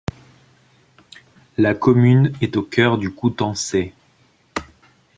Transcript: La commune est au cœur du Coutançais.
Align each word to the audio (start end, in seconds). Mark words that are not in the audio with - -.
La 1.59 1.75
commune 1.75 2.33
est 2.41 2.57
au 2.57 2.63
cœur 2.63 2.97
du 2.97 3.13
Coutançais. 3.13 3.93